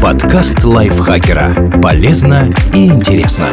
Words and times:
Подкаст 0.00 0.62
лайфхакера. 0.62 1.80
Полезно 1.82 2.48
и 2.72 2.86
интересно. 2.86 3.48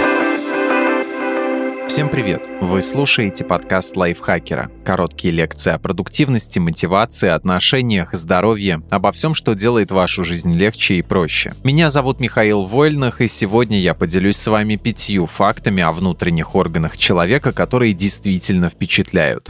Всем 1.87 2.09
привет! 2.09 2.47
Вы 2.61 2.81
слушаете 2.81 3.45
подкаст 3.45 3.95
лайфхакера. 3.95 4.69
Короткие 4.83 5.33
лекции 5.33 5.71
о 5.71 5.79
продуктивности, 5.79 6.59
мотивации, 6.59 7.29
отношениях, 7.29 8.13
здоровье, 8.13 8.81
обо 8.91 9.11
всем, 9.11 9.33
что 9.33 9.53
делает 9.53 9.91
вашу 9.91 10.23
жизнь 10.23 10.53
легче 10.53 10.95
и 10.95 11.01
проще. 11.01 11.53
Меня 11.63 11.89
зовут 11.89 12.19
Михаил 12.19 12.65
Вольных, 12.65 13.21
и 13.21 13.27
сегодня 13.27 13.79
я 13.79 13.93
поделюсь 13.93 14.37
с 14.37 14.47
вами 14.47 14.75
пятью 14.75 15.25
фактами 15.25 15.81
о 15.81 15.91
внутренних 15.91 16.55
органах 16.55 16.97
человека, 16.97 17.51
которые 17.51 17.93
действительно 17.93 18.69
впечатляют 18.69 19.49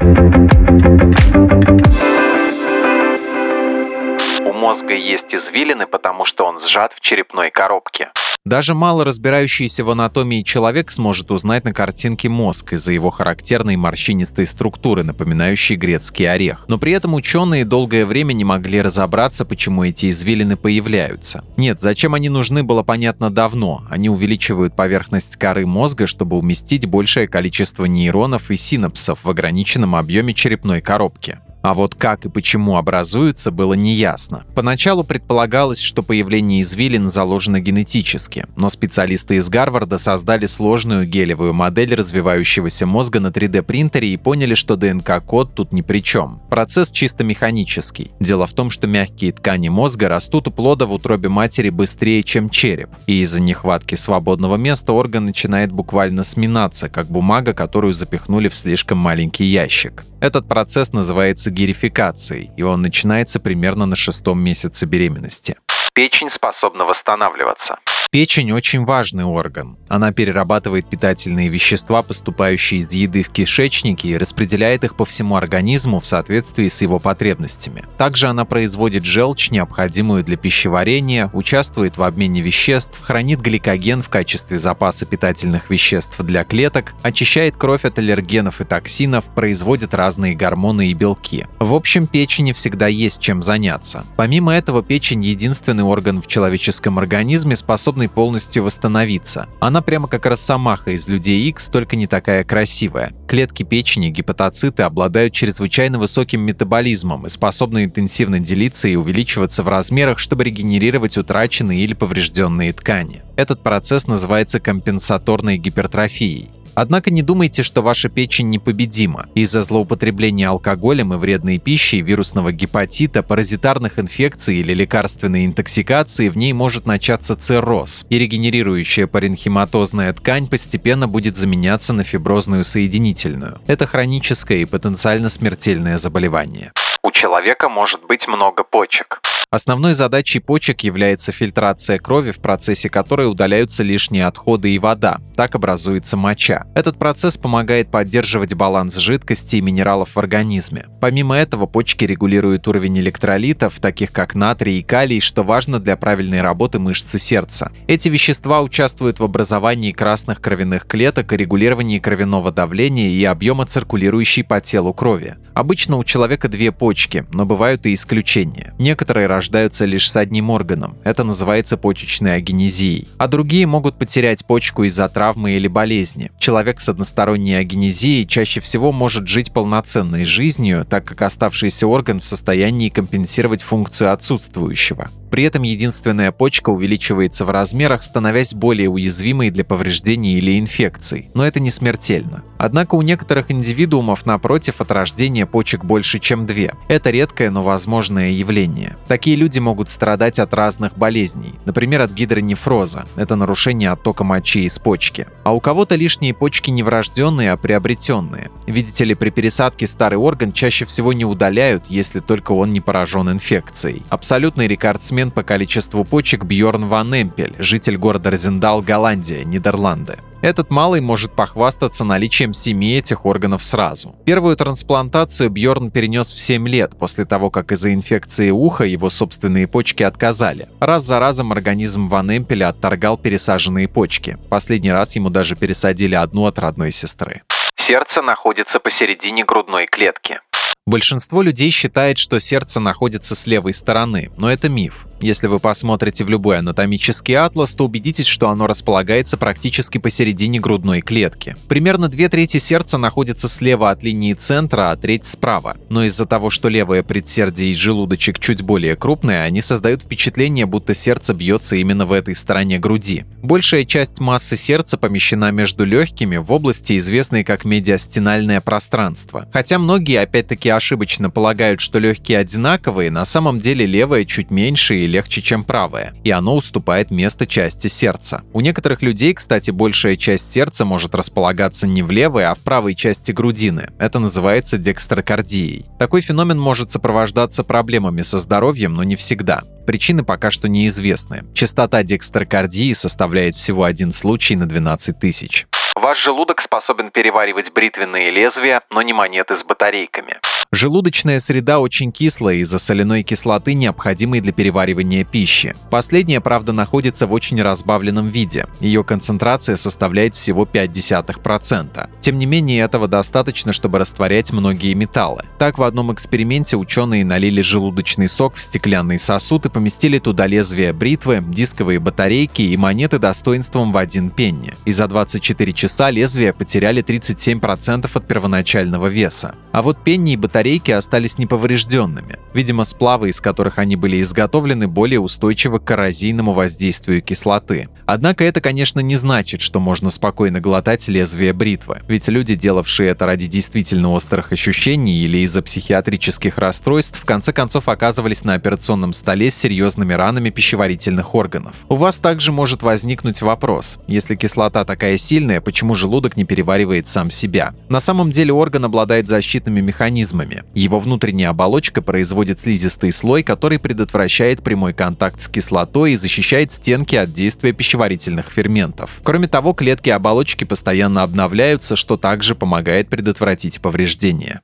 мозга 4.86 4.96
есть 4.96 5.34
извилины, 5.34 5.88
потому 5.88 6.26
что 6.26 6.46
он 6.46 6.60
сжат 6.60 6.94
в 6.94 7.00
черепной 7.00 7.50
коробке. 7.50 8.10
Даже 8.46 8.76
мало 8.76 9.04
разбирающийся 9.04 9.84
в 9.84 9.90
анатомии 9.90 10.44
человек 10.44 10.92
сможет 10.92 11.32
узнать 11.32 11.64
на 11.64 11.74
картинке 11.74 12.30
мозг 12.30 12.74
из-за 12.74 12.94
его 12.94 13.10
характерной 13.10 13.76
морщинистой 13.76 14.46
структуры, 14.46 15.04
напоминающей 15.04 15.76
грецкий 15.76 16.30
орех. 16.30 16.66
Но 16.68 16.78
при 16.78 16.92
этом 16.92 17.16
ученые 17.16 17.66
долгое 17.66 18.06
время 18.06 18.34
не 18.34 18.44
могли 18.44 18.84
разобраться, 18.84 19.46
почему 19.46 19.84
эти 19.84 20.12
извилины 20.12 20.58
появляются. 20.58 21.44
Нет, 21.58 21.82
зачем 21.82 22.14
они 22.14 22.30
нужны, 22.30 22.62
было 22.62 22.84
понятно 22.84 23.32
давно. 23.32 23.82
Они 23.90 24.10
увеличивают 24.10 24.76
поверхность 24.76 25.38
коры 25.38 25.66
мозга, 25.66 26.06
чтобы 26.06 26.38
уместить 26.38 26.86
большее 26.86 27.28
количество 27.28 27.86
нейронов 27.86 28.52
и 28.52 28.56
синапсов 28.56 29.18
в 29.24 29.30
ограниченном 29.32 29.96
объеме 29.96 30.36
черепной 30.36 30.82
коробки. 30.82 31.40
А 31.66 31.74
вот 31.74 31.96
как 31.96 32.26
и 32.26 32.30
почему 32.30 32.78
образуются, 32.78 33.50
было 33.50 33.74
неясно. 33.74 34.44
Поначалу 34.54 35.04
предполагалось, 35.04 35.80
что 35.82 36.04
появление 36.04 36.62
извилин 36.62 37.08
заложено 37.08 37.60
генетически, 37.60 38.46
но 38.56 38.70
специалисты 38.70 39.38
из 39.38 39.50
Гарварда 39.50 39.98
создали 39.98 40.46
сложную 40.46 41.08
гелевую 41.08 41.56
модель 41.56 41.96
развивающегося 41.96 42.86
мозга 42.86 43.20
на 43.20 43.30
3D-принтере 43.30 44.10
и 44.10 44.18
поняли, 44.18 44.54
что 44.54 44.76
ДНК-код 44.76 45.56
тут 45.56 45.74
ни 45.74 45.82
при 45.82 46.04
чем. 46.04 46.40
Процесс 46.52 46.92
чисто 46.92 47.24
механический. 47.24 48.12
Дело 48.20 48.46
в 48.46 48.54
том, 48.54 48.70
что 48.70 48.86
мягкие 48.86 49.32
ткани 49.32 49.70
мозга 49.70 50.08
растут 50.08 50.48
у 50.48 50.52
плода 50.52 50.86
в 50.86 50.94
утробе 50.94 51.30
матери 51.30 51.72
быстрее, 51.72 52.22
чем 52.22 52.52
череп, 52.52 52.92
и 53.08 53.22
из-за 53.22 53.42
нехватки 53.42 53.96
свободного 53.96 54.58
места 54.58 54.94
орган 54.94 55.26
начинает 55.26 55.72
буквально 55.72 56.24
сминаться, 56.26 56.90
как 56.90 57.08
бумага, 57.08 57.54
которую 57.54 57.96
запихнули 57.96 58.50
в 58.50 58.56
слишком 58.56 59.00
маленький 59.00 59.46
ящик. 59.46 60.04
Этот 60.26 60.48
процесс 60.48 60.92
называется 60.92 61.52
гирификацией, 61.56 62.52
и 62.58 62.62
он 62.62 62.82
начинается 62.82 63.40
примерно 63.40 63.86
на 63.86 63.96
шестом 63.96 64.40
месяце 64.40 64.86
беременности. 64.86 65.56
Печень 65.94 66.30
способна 66.30 66.86
восстанавливаться. 66.86 67.80
Печень 68.12 68.52
очень 68.52 68.86
важный 68.86 69.26
орган. 69.26 69.78
Она 69.90 70.12
перерабатывает 70.14 70.90
питательные 70.90 71.50
вещества, 71.50 72.02
поступающие 72.02 72.80
из 72.80 72.92
еды 72.94 73.24
в 73.24 73.30
кишечнике, 73.30 74.10
и 74.10 74.18
распределяет 74.18 74.84
их 74.84 74.96
по 74.96 75.06
всему 75.06 75.36
организму 75.36 76.00
в 76.00 76.08
соответствии 76.08 76.68
с 76.68 76.82
его 76.82 77.00
потребностями. 77.00 77.84
Также 77.98 78.28
она 78.28 78.46
производит 78.46 79.04
желчь, 79.04 79.52
необходимую 79.52 80.24
для 80.24 80.38
пищеварения, 80.38 81.30
участвует 81.34 81.98
в 81.98 82.04
обмене 82.04 82.42
веществ, 82.42 83.00
хранит 83.02 83.42
гликоген 83.42 84.02
в 84.02 84.10
качестве 84.10 84.58
запаса 84.58 85.06
питательных 85.06 85.70
веществ 85.70 86.20
для 86.22 86.44
клеток, 86.46 86.94
очищает 87.04 87.58
кровь 87.58 87.86
от 87.86 88.00
аллергенов 88.00 88.62
и 88.62 88.64
токсинов, 88.64 89.26
производит 89.26 89.94
разные 89.94 90.36
гормоны 90.36 90.90
и 90.90 90.94
белки. 90.94 91.48
В 91.60 91.74
общем, 91.74 92.08
печени 92.08 92.54
всегда 92.54 92.88
есть 92.88 93.22
чем 93.22 93.44
заняться. 93.44 94.06
Помимо 94.16 94.54
этого, 94.54 94.82
печень 94.82 95.24
единственный 95.24 95.84
орган 95.84 96.22
в 96.22 96.28
человеческом 96.28 96.98
организме, 96.98 97.56
способный 97.56 97.95
способной 97.96 98.10
полностью 98.10 98.64
восстановиться. 98.64 99.48
Она 99.62 99.82
прямо 99.82 100.08
как 100.08 100.26
росомаха 100.26 100.92
из 100.92 101.08
Людей 101.08 101.48
X, 101.48 101.70
только 101.70 101.96
не 101.96 102.08
такая 102.08 102.44
красивая. 102.44 103.14
Клетки 103.26 103.64
печени, 103.64 104.10
гепатоциты 104.10 104.84
обладают 104.84 105.34
чрезвычайно 105.34 105.98
высоким 105.98 106.42
метаболизмом 106.42 107.26
и 107.26 107.30
способны 107.30 107.86
интенсивно 107.86 108.40
делиться 108.40 108.90
и 108.90 108.96
увеличиваться 108.96 109.64
в 109.64 109.70
размерах, 109.70 110.20
чтобы 110.20 110.44
регенерировать 110.44 111.18
утраченные 111.18 111.86
или 111.86 111.94
поврежденные 111.94 112.74
ткани. 112.74 113.22
Этот 113.38 113.64
процесс 113.64 114.08
называется 114.08 114.60
компенсаторной 114.60 115.58
гипертрофией. 115.58 116.50
Однако 116.76 117.10
не 117.10 117.22
думайте, 117.22 117.64
что 117.64 117.82
ваша 117.82 118.10
печень 118.10 118.50
непобедима. 118.50 119.28
Из-за 119.34 119.62
злоупотребления 119.62 120.50
алкоголем 120.50 121.14
и 121.14 121.18
вредной 121.18 121.58
пищей, 121.58 122.02
вирусного 122.02 122.52
гепатита, 122.52 123.24
паразитарных 123.24 123.98
инфекций 123.98 124.58
или 124.58 124.74
лекарственной 124.74 125.46
интоксикации 125.46 126.30
в 126.30 126.38
ней 126.38 126.54
может 126.54 126.86
начаться 126.86 127.36
цирроз, 127.36 128.06
и 128.10 128.20
регенерирующая 128.20 129.08
паренхиматозная 129.08 130.12
ткань 130.14 130.48
постепенно 130.48 131.08
будет 131.08 131.36
заменяться 131.36 131.94
на 131.94 132.04
фиброзную 132.04 132.64
соединительную. 132.64 133.60
Это 133.68 133.88
хроническое 133.88 134.60
и 134.60 134.66
потенциально 134.66 135.30
смертельное 135.30 135.98
заболевание. 135.98 136.72
У 137.04 137.12
человека 137.12 137.70
может 137.70 138.04
быть 138.06 138.28
много 138.28 138.64
почек. 138.64 139.22
Основной 139.56 139.94
задачей 139.94 140.40
почек 140.40 140.82
является 140.82 141.32
фильтрация 141.32 141.98
крови, 141.98 142.32
в 142.32 142.40
процессе 142.40 142.90
которой 142.90 143.32
удаляются 143.32 143.84
лишние 143.84 144.28
отходы 144.28 144.76
и 144.76 144.80
вода. 144.80 145.22
Так 145.34 145.56
образуется 145.56 146.18
моча. 146.18 146.66
Этот 146.76 147.00
процесс 147.00 147.38
помогает 147.38 147.90
поддерживать 147.90 148.54
баланс 148.54 148.98
жидкости 148.98 149.56
и 149.56 149.62
минералов 149.62 150.10
в 150.10 150.20
организме. 150.20 150.88
Помимо 151.00 151.38
этого, 151.38 151.68
почки 151.68 152.04
регулируют 152.04 152.68
уровень 152.68 153.00
электролитов, 153.00 153.80
таких 153.80 154.12
как 154.12 154.36
натрий 154.36 154.80
и 154.80 154.84
калий, 154.84 155.22
что 155.22 155.42
важно 155.44 155.80
для 155.80 155.96
правильной 155.96 156.42
работы 156.42 156.80
мышцы 156.80 157.18
сердца. 157.18 157.72
Эти 157.88 158.10
вещества 158.10 158.62
участвуют 158.62 159.22
в 159.22 159.24
образовании 159.24 159.94
красных 159.94 160.42
кровяных 160.42 160.86
клеток 160.86 161.32
и 161.32 161.38
регулировании 161.38 162.00
кровяного 162.00 162.52
давления 162.52 163.08
и 163.08 163.24
объема 163.24 163.66
циркулирующей 163.66 164.44
по 164.44 164.60
телу 164.60 164.94
крови. 164.94 165.38
Обычно 165.54 165.96
у 165.96 166.04
человека 166.04 166.50
две 166.50 166.74
почки, 166.74 167.26
но 167.32 167.46
бывают 167.46 167.86
и 167.86 167.94
исключения. 167.94 168.74
Некоторые 168.78 169.28
рождаются 169.28 169.45
лишь 169.86 170.12
с 170.12 170.16
одним 170.16 170.50
органом. 170.50 170.98
Это 171.04 171.24
называется 171.24 171.78
почечной 171.78 172.36
агенезией. 172.36 173.08
А 173.18 173.28
другие 173.28 173.66
могут 173.68 173.98
потерять 173.98 174.46
почку 174.46 174.84
из-за 174.84 175.08
травмы 175.10 175.52
или 175.52 175.68
болезни. 175.68 176.32
Человек 176.40 176.80
с 176.80 176.90
односторонней 176.90 177.56
агенезией 177.56 178.28
чаще 178.28 178.62
всего 178.62 178.92
может 178.92 179.28
жить 179.28 179.52
полноценной 179.54 180.26
жизнью, 180.26 180.86
так 180.90 181.06
как 181.06 181.22
оставшийся 181.22 181.88
орган 181.88 182.20
в 182.20 182.26
состоянии 182.26 182.90
компенсировать 182.90 183.62
функцию 183.62 184.14
отсутствующего. 184.14 185.10
При 185.36 185.44
этом 185.44 185.64
единственная 185.64 186.32
почка 186.32 186.70
увеличивается 186.70 187.44
в 187.44 187.50
размерах, 187.50 188.04
становясь 188.04 188.54
более 188.54 188.88
уязвимой 188.88 189.50
для 189.50 189.66
повреждений 189.66 190.38
или 190.38 190.58
инфекций. 190.58 191.30
Но 191.34 191.46
это 191.46 191.60
не 191.60 191.70
смертельно. 191.72 192.46
Однако 192.58 192.96
у 192.96 193.02
некоторых 193.02 193.52
индивидуумов, 193.52 194.26
напротив, 194.26 194.80
от 194.80 194.92
рождения 194.92 195.46
почек 195.46 195.84
больше, 195.84 196.20
чем 196.20 196.46
две. 196.46 196.74
Это 196.88 197.10
редкое, 197.10 197.50
но 197.50 197.64
возможное 197.64 198.30
явление. 198.30 198.96
Такие 199.10 199.36
люди 199.36 199.60
могут 199.60 199.90
страдать 199.90 200.40
от 200.40 200.54
разных 200.54 200.98
болезней, 200.98 201.56
например, 201.66 202.00
от 202.00 202.12
гидронефроза. 202.12 203.06
Это 203.18 203.36
нарушение 203.36 203.92
оттока 203.92 204.24
мочи 204.24 204.64
из 204.64 204.80
почки. 204.80 205.28
А 205.46 205.54
у 205.54 205.60
кого-то 205.60 205.94
лишние 205.94 206.34
почки 206.34 206.72
не 206.72 206.82
врожденные, 206.82 207.52
а 207.52 207.58
приобретенные. 207.58 208.50
Видите 208.66 209.06
ли, 209.06 209.14
при 209.14 209.30
пересадке 209.30 209.86
старый 209.86 210.18
орган 210.18 210.52
чаще 210.52 210.86
всего 210.86 211.14
не 211.14 211.24
удаляют, 211.24 211.86
если 211.86 212.20
только 212.20 212.52
он 212.54 212.72
не 212.72 212.82
поражен 212.82 213.30
инфекцией. 213.30 214.02
Абсолютный 214.10 214.66
рекордсмен 214.66 215.30
по 215.30 215.44
количеству 215.44 216.04
почек 216.04 216.46
Бьорн 216.46 216.86
Ван 216.86 217.14
Эмпель, 217.14 217.54
житель 217.60 217.98
города 217.98 218.32
Розендал, 218.32 218.82
Голландия, 218.82 219.44
Нидерланды. 219.44 220.18
Этот 220.46 220.70
малый 220.70 221.02
может 221.02 221.32
похвастаться 221.32 222.04
наличием 222.04 222.54
семи 222.54 222.94
этих 222.94 223.26
органов 223.26 223.64
сразу. 223.64 224.16
Первую 224.26 224.56
трансплантацию 224.56 225.50
Бьорн 225.50 225.90
перенес 225.90 226.32
в 226.32 226.40
7 226.40 226.68
лет 226.68 226.96
после 227.00 227.26
того, 227.26 227.50
как 227.50 227.72
из-за 227.72 227.92
инфекции 227.92 228.52
уха 228.52 228.84
его 228.84 229.10
собственные 229.10 229.68
почки 229.68 230.04
отказали. 230.04 230.70
Раз 230.80 231.02
за 231.02 231.18
разом 231.18 231.52
организм 231.52 232.10
Ван 232.10 232.30
Эмпеля 232.30 232.70
отторгал 232.70 233.18
пересаженные 233.18 233.88
почки. 233.88 234.38
Последний 234.52 234.92
раз 234.92 235.16
ему 235.16 235.32
даже 235.32 235.56
пересадили 235.56 236.14
одну 236.14 236.46
от 236.46 236.60
родной 236.60 236.92
сестры. 236.92 237.42
Сердце 237.76 238.22
находится 238.22 238.80
посередине 238.80 239.46
грудной 239.46 239.88
клетки. 239.88 240.42
Большинство 240.88 241.42
людей 241.42 241.72
считает, 241.72 242.20
что 242.20 242.38
сердце 242.38 242.80
находится 242.80 243.34
с 243.34 243.48
левой 243.48 243.74
стороны, 243.74 244.30
но 244.38 244.52
это 244.52 244.70
миф. 244.70 245.08
Если 245.20 245.48
вы 245.48 245.60
посмотрите 245.60 246.24
в 246.24 246.30
любой 246.30 246.60
анатомический 246.60 247.36
атлас, 247.36 247.74
то 247.74 247.86
убедитесь, 247.86 248.28
что 248.28 248.50
оно 248.50 248.68
располагается 248.68 249.38
практически 249.38 249.98
посередине 249.98 250.60
грудной 250.60 251.02
клетки. 251.02 251.56
Примерно 251.68 252.10
две 252.10 252.30
трети 252.30 252.58
сердца 252.58 253.00
находятся 253.00 253.48
слева 253.48 253.90
от 253.90 254.04
линии 254.04 254.34
центра, 254.34 254.92
а 254.92 254.96
треть 254.96 255.26
справа. 255.26 255.78
Но 255.90 256.04
из-за 256.04 256.28
того, 256.28 256.52
что 256.52 256.70
левое 256.70 257.02
предсердие 257.02 257.72
и 257.72 257.74
желудочек 257.74 258.38
чуть 258.38 258.62
более 258.62 258.96
крупные, 258.96 259.42
они 259.42 259.62
создают 259.62 260.04
впечатление, 260.04 260.68
будто 260.68 260.94
сердце 260.94 261.34
бьется 261.34 261.78
именно 261.78 262.06
в 262.06 262.12
этой 262.12 262.36
стороне 262.36 262.78
груди. 262.78 263.26
Большая 263.42 263.86
часть 263.86 264.20
массы 264.20 264.56
сердца 264.56 264.98
помещена 264.98 265.52
между 265.52 265.86
легкими 265.86 266.38
в 266.38 266.52
области, 266.52 266.98
известной 266.98 267.44
как 267.44 267.66
медиастинальное 267.66 268.62
пространство. 268.62 269.48
Хотя 269.52 269.80
многие 269.80 270.22
опять-таки 270.22 270.75
ошибочно 270.76 271.30
полагают, 271.30 271.82
что 271.82 272.00
легкие 272.00 272.40
одинаковые, 272.40 273.12
на 273.12 273.26
самом 273.26 273.60
деле 273.60 273.86
левое 273.86 274.26
чуть 274.26 274.52
меньше 274.52 274.98
и 275.00 275.08
легче, 275.08 275.42
чем 275.42 275.64
правое, 275.64 276.14
и 276.24 276.32
оно 276.32 276.56
уступает 276.56 277.12
место 277.12 277.46
части 277.48 277.88
сердца. 277.88 278.44
У 278.54 278.62
некоторых 278.62 279.02
людей, 279.02 279.34
кстати, 279.34 279.72
большая 279.72 280.18
часть 280.18 280.52
сердца 280.52 280.86
может 280.86 281.16
располагаться 281.16 281.88
не 281.88 282.04
в 282.04 282.12
левой, 282.12 282.46
а 282.46 282.54
в 282.54 282.60
правой 282.60 282.96
части 282.96 283.32
грудины. 283.32 283.90
Это 284.00 284.20
называется 284.20 284.78
декстрокардией. 284.78 285.86
Такой 286.00 286.22
феномен 286.22 286.60
может 286.60 286.92
сопровождаться 286.92 287.64
проблемами 287.64 288.22
со 288.22 288.40
здоровьем, 288.40 288.94
но 288.94 289.04
не 289.04 289.16
всегда. 289.16 289.64
Причины 289.86 290.24
пока 290.24 290.50
что 290.50 290.68
неизвестны. 290.68 291.44
Частота 291.54 292.04
декстрокардии 292.04 292.92
составляет 292.94 293.56
всего 293.56 293.84
один 293.84 294.12
случай 294.12 294.56
на 294.56 294.66
12 294.66 295.20
тысяч. 295.20 295.68
Ваш 296.06 296.24
желудок 296.24 296.62
способен 296.62 297.10
переваривать 297.10 297.74
бритвенные 297.74 298.30
лезвия, 298.30 298.84
но 298.92 299.02
не 299.02 299.12
монеты 299.12 299.56
с 299.56 299.64
батарейками. 299.64 300.38
Желудочная 300.72 301.40
среда 301.40 301.80
очень 301.80 302.12
кислая 302.12 302.58
из-за 302.58 302.78
соляной 302.78 303.24
кислоты, 303.24 303.74
необходимой 303.74 304.40
для 304.42 304.52
переваривания 304.52 305.24
пищи. 305.24 305.74
Последняя, 305.90 306.42
правда, 306.42 306.74
находится 306.74 307.26
в 307.26 307.34
очень 307.34 307.60
разбавленном 307.62 308.28
виде. 308.28 308.68
Ее 308.80 309.04
концентрация 309.04 309.78
составляет 309.78 310.36
всего 310.36 310.66
0,5%. 310.66 312.10
Тем 312.20 312.38
не 312.38 312.46
менее, 312.46 312.84
этого 312.84 313.08
достаточно, 313.08 313.72
чтобы 313.72 313.98
растворять 313.98 314.52
многие 314.52 314.94
металлы. 314.94 315.44
Так, 315.58 315.80
в 315.80 315.84
одном 315.84 316.14
эксперименте 316.14 316.78
ученые 316.78 317.24
налили 317.24 317.62
желудочный 317.62 318.28
сок 318.28 318.56
в 318.56 318.62
стеклянный 318.62 319.18
сосуд 319.18 319.66
и 319.66 319.70
поместили 319.70 320.20
туда 320.20 320.46
лезвие 320.46 320.94
бритвы, 320.94 321.42
дисковые 321.48 322.00
батарейки 322.00 322.62
и 322.62 322.78
монеты 322.78 323.18
достоинством 323.18 323.92
в 323.92 323.98
один 323.98 324.30
пенни. 324.30 324.74
И 324.86 324.92
за 324.92 325.08
24 325.08 325.74
часа 325.74 325.95
лезвия 326.10 326.54
потеряли 326.54 327.04
37% 327.04 328.10
от 328.14 328.28
первоначального 328.28 329.08
веса. 329.08 329.56
А 329.72 329.82
вот 329.82 330.04
пенни 330.04 330.34
и 330.34 330.38
батарейки 330.38 330.92
остались 330.92 331.38
неповрежденными. 331.38 332.38
Видимо, 332.54 332.84
сплавы, 332.84 333.30
из 333.30 333.42
которых 333.42 333.80
они 333.80 333.96
были 333.96 334.22
изготовлены, 334.22 334.88
более 334.88 335.20
устойчивы 335.20 335.80
к 335.80 335.86
коррозийному 335.86 336.54
воздействию 336.54 337.22
кислоты. 337.22 337.90
Однако 338.06 338.44
это, 338.44 338.62
конечно, 338.62 339.00
не 339.00 339.16
значит, 339.16 339.62
что 339.62 339.80
можно 339.80 340.10
спокойно 340.10 340.60
глотать 340.62 341.08
лезвие 341.08 341.54
бритвы. 341.54 342.02
Ведь 342.08 342.28
люди, 342.28 342.56
делавшие 342.56 343.10
это 343.10 343.26
ради 343.26 343.48
действительно 343.48 344.12
острых 344.12 344.52
ощущений 344.52 345.18
или 345.18 345.40
из-за 345.40 345.62
психиатрических 345.62 346.58
расстройств, 346.58 347.20
в 347.20 347.26
конце 347.26 347.52
концов 347.52 347.88
оказывались 347.90 348.44
на 348.44 348.54
операционном 348.54 349.14
столе 349.14 349.50
с 349.50 349.56
серьезными 349.56 350.14
ранами 350.14 350.50
пищеварительных 350.50 351.34
органов. 351.34 351.76
У 351.90 351.96
вас 351.96 352.20
также 352.20 352.52
может 352.52 352.84
возникнуть 352.84 353.42
вопрос, 353.42 354.00
если 354.08 354.36
кислота 354.36 354.86
такая 354.86 355.18
сильная, 355.18 355.62
почему 355.62 355.96
желудок 355.96 356.38
не 356.38 356.46
переваривает 356.46 357.08
сам 357.08 357.30
себя? 357.30 357.74
На 357.90 358.00
самом 358.00 358.32
деле 358.32 358.54
орган 358.54 358.86
обладает 358.86 359.28
защитными 359.28 359.82
механизмами. 359.82 360.64
Его 360.74 361.00
внутренняя 361.00 361.50
оболочка 361.50 362.02
производит 362.02 362.60
слизистый 362.60 363.12
слой, 363.12 363.44
который 363.44 363.80
предотвращает 363.80 364.62
прямой 364.62 364.94
контакт 364.94 365.42
с 365.42 365.48
кислотой 365.48 366.14
и 366.14 366.16
защищает 366.16 366.72
стенки 366.72 367.16
от 367.16 367.34
действия 367.34 367.74
пищеварительных 367.96 368.52
ферментов. 368.52 369.22
Кроме 369.24 369.48
того, 369.48 369.74
клетки 369.74 370.10
оболочки 370.10 370.66
постоянно 370.66 371.24
обновляются, 371.24 371.96
что 371.96 372.18
также 372.18 372.54
помогает 372.54 373.08
предотвратить 373.10 373.82
повреждения. 373.82 374.60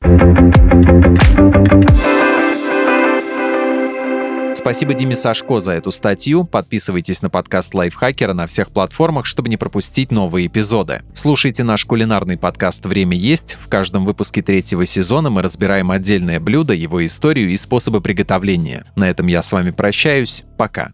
Спасибо 4.61 4.93
Диме 4.93 5.15
Сашко 5.15 5.59
за 5.59 5.71
эту 5.71 5.91
статью. 5.91 6.43
Подписывайтесь 6.43 7.23
на 7.23 7.31
подкаст 7.31 7.73
Лайфхакера 7.73 8.33
на 8.33 8.45
всех 8.45 8.69
платформах, 8.69 9.25
чтобы 9.25 9.49
не 9.49 9.57
пропустить 9.57 10.11
новые 10.11 10.45
эпизоды. 10.45 11.01
Слушайте 11.15 11.63
наш 11.63 11.83
кулинарный 11.83 12.37
подкаст 12.37 12.85
«Время 12.85 13.17
есть». 13.17 13.57
В 13.59 13.67
каждом 13.69 14.05
выпуске 14.05 14.43
третьего 14.43 14.85
сезона 14.85 15.31
мы 15.31 15.41
разбираем 15.41 15.89
отдельное 15.89 16.39
блюдо, 16.39 16.75
его 16.75 17.03
историю 17.03 17.49
и 17.49 17.57
способы 17.57 18.01
приготовления. 18.01 18.85
На 18.95 19.09
этом 19.09 19.25
я 19.25 19.41
с 19.41 19.51
вами 19.51 19.71
прощаюсь. 19.71 20.43
Пока. 20.57 20.91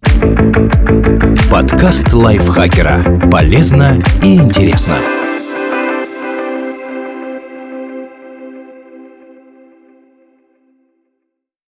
Подкаст 1.52 2.14
Лайфхакера. 2.14 3.30
Полезно 3.30 4.02
и 4.24 4.36
интересно. 4.38 4.98